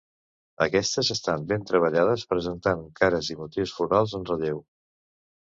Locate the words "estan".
1.15-1.45